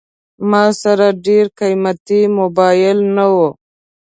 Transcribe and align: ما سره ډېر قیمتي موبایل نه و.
ما 0.49 0.63
سره 0.81 1.07
ډېر 1.25 1.45
قیمتي 1.59 2.21
موبایل 2.39 2.97
نه 3.15 3.25
و. 3.33 3.35